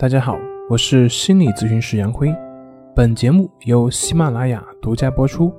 [0.00, 0.38] 大家好，
[0.70, 2.32] 我是心理咨询师杨辉。
[2.94, 5.52] 本节目由喜马拉雅独家播出。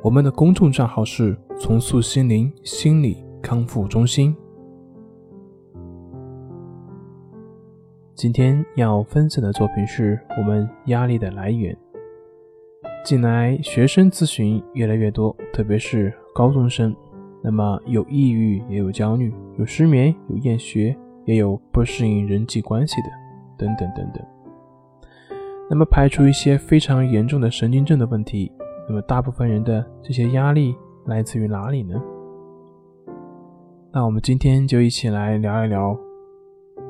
[0.00, 4.34] 我们的公众账号是“重塑心灵心理康复中心”。
[8.16, 11.76] 今天要分享的作品是我们压力的来源。
[13.04, 16.96] 近来学生咨询越来越多，特别是高中生。
[17.42, 20.96] 那么有抑郁，也有焦虑，有失眠，有厌学，
[21.26, 23.21] 也有不适应人际关系的。
[23.62, 24.24] 等等等等。
[25.70, 28.50] 那么排除一些非常严重的神经症的问题，
[28.88, 30.74] 那么大部分人的这些压力
[31.06, 31.94] 来自于哪里呢？
[33.92, 35.96] 那我们今天就一起来聊一聊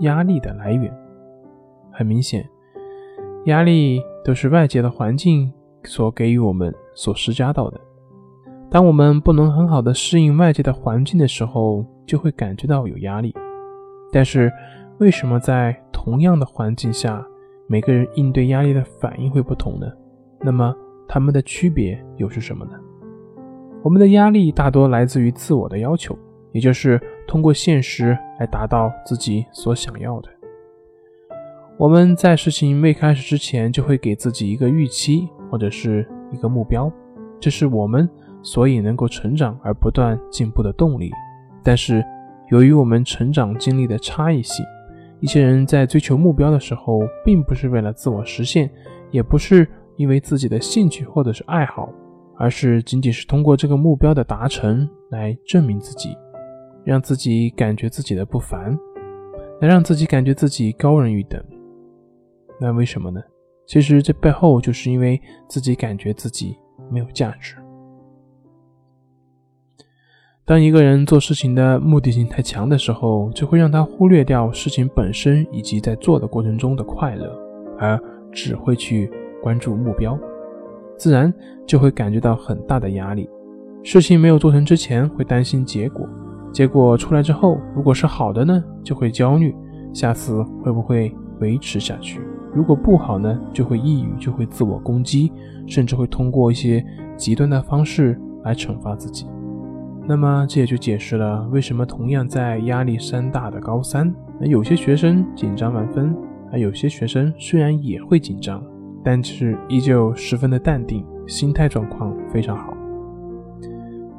[0.00, 0.92] 压力的来源。
[1.92, 2.48] 很明显，
[3.44, 5.52] 压力都是外界的环境
[5.84, 7.78] 所给予我们所施加到的。
[8.70, 13.34] 当我们不能很好的适应外界的环境的时候，就会感觉到有压力。
[14.10, 14.50] 但是
[15.02, 17.26] 为什么在同样的环境下，
[17.66, 19.92] 每个人应对压力的反应会不同呢？
[20.40, 20.72] 那么
[21.08, 22.78] 他们的区别又是什么呢？
[23.82, 26.16] 我们的压力大多来自于自我的要求，
[26.52, 30.28] 也就是通过现实来达到自己所想要的。
[31.76, 36.88] 我们在事情未开始之前，就会给自己一个预期或者是一个目标，
[37.40, 38.08] 这是我们
[38.40, 41.10] 所以能够成长而不断进步的动力。
[41.60, 42.04] 但是
[42.52, 44.64] 由于我们成长经历的差异性，
[45.22, 48.68] 一些人在追求目标的时候，并不是为了自我实现，
[49.12, 51.88] 也不是因为自己的兴趣或者是爱好，
[52.36, 56.16] 而是仅仅是通过这个目标的达成来证明自己，
[56.84, 58.76] 让自己感觉自己的不凡，
[59.60, 61.40] 来让自己感觉自己高人一等。
[62.60, 63.22] 那为什么呢？
[63.64, 66.56] 其实这背后就是因为自己感觉自己
[66.90, 67.54] 没有价值。
[70.44, 77.32] 当一个人做事情的目的性太强的时候，就会让他忽略掉事情本身以及在做的过程中的快乐，
[77.78, 77.96] 而
[78.32, 79.08] 只会去
[79.40, 80.18] 关注目标，
[80.98, 81.32] 自然
[81.64, 83.30] 就会感觉到很大的压力。
[83.84, 86.08] 事情没有做成之前会担心结果，
[86.52, 89.54] 结果出来之后如果是好的呢，就会焦虑，
[89.94, 92.20] 下次会不会维持下去？
[92.52, 95.32] 如果不好呢，就会抑郁，就会自我攻击，
[95.68, 96.84] 甚至会通过一些
[97.16, 99.24] 极端的方式来惩罚自己。
[100.04, 106.14] 那么这也就解释了为什么同样在压力山大的高三，那有些学生紧张万分，
[106.50, 108.60] 而有些学生虽然也会紧张，
[109.04, 112.76] 但是依旧十分的淡定，心态状况非常好。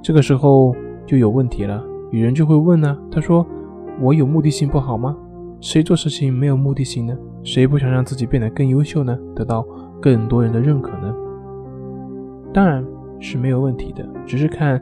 [0.02, 0.74] 这个时候
[1.06, 3.46] 就有问题了，有人就会问呢，他说
[4.00, 5.16] ：“我有目的性不好吗？
[5.60, 7.16] 谁做事情没有目的性呢？
[7.44, 9.18] 谁不想让自己变得更优秀呢？
[9.36, 9.66] 得到
[10.02, 11.14] 更多人的认可呢？”
[12.54, 12.86] 当然
[13.20, 14.82] 是没有问题的，只是看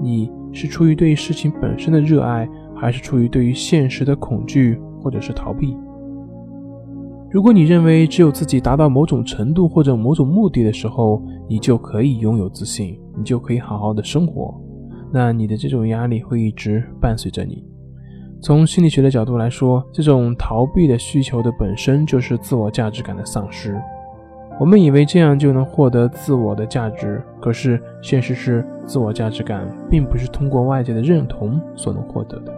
[0.00, 0.28] 你。
[0.52, 5.76] 是出于对于事情本身的热爱，还是出于对于现实的恐惧，或者是逃避？
[7.30, 14.52] 如果你认为只有自己达到某种程度或者某种目的的时候，你就可以拥有自信，你就可以好好的生活，
[15.12, 17.64] 那你的这种压力会一直伴随着你。
[18.42, 23.80] 从心理学的角度来说，这种逃避的需求的本身就是自我价值感的丧失。
[24.60, 32.52] 我们以为这样就能获得自我的价值，可是现实是，自我价值感并不是通过外界的认同所能获得的。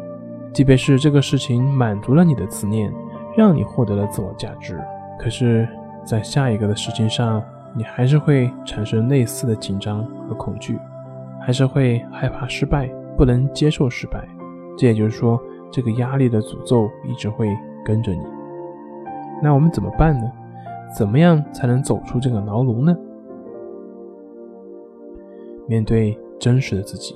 [0.52, 2.92] 即便是这个事情满足了你的自念，
[3.36, 4.80] 让你获得了自我价值，
[5.16, 5.68] 可是，
[6.04, 7.41] 在下一个的事情上，
[7.72, 10.76] 你还是会产生类似的紧张和恐惧，
[11.41, 14.26] 还是会害怕失败，不能接受失败。
[14.76, 17.46] 这也就是说，这个压力的诅咒一直会
[17.84, 18.22] 跟着你。
[19.41, 20.28] 那我们怎么办呢？
[20.97, 22.97] 怎么样才能走出这个牢笼呢？
[25.69, 27.14] 面对真实的自己，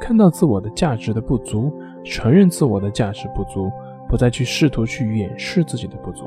[0.00, 1.72] 看到自我的价值的不足，
[2.04, 3.70] 承认自我的价值不足，
[4.08, 6.26] 不再去试图去掩饰自己的不足。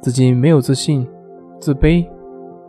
[0.00, 1.06] 自己没有自信、
[1.58, 2.06] 自卑，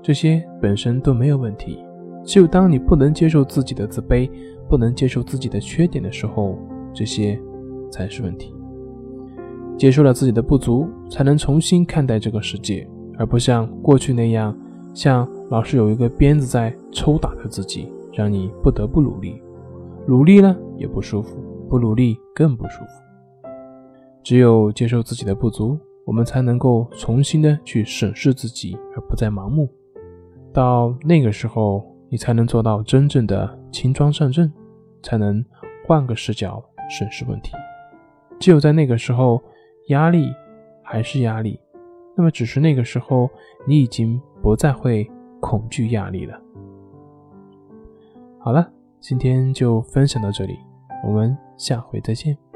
[0.01, 1.85] 这些本身都没有问题。
[2.23, 4.29] 只有当你不能接受自己的自卑，
[4.69, 6.57] 不能接受自己的缺点的时候，
[6.93, 7.39] 这些
[7.89, 8.53] 才是问题。
[9.81, 12.87] 接受了自己的不足，才能重新看待这个世界，
[13.17, 14.55] 而不像过去那样，
[14.93, 19.41] 像老是有一个鞭子在抽打着自己，让你不得不努力。
[20.07, 21.35] 努力了也不舒服，
[21.67, 22.91] 不努力更不舒服。
[24.21, 29.67] 只有接受自己的不足，我们才能够重新的去审视自己，而不再盲目。
[30.53, 34.53] 到那个时候，你才能做到真正的轻装上阵，
[35.01, 35.43] 才能
[35.87, 37.53] 换个视角审视问题。
[38.39, 39.41] 只有在那个时候。
[39.87, 40.33] 压力
[40.83, 41.59] 还是压力，
[42.15, 43.29] 那么只是那个时候，
[43.67, 46.39] 你已经不再会恐惧压力了。
[48.39, 50.57] 好了，今天就分享到这里，
[51.05, 52.50] 我们下回再见。